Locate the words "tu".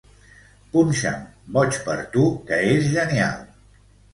2.17-2.25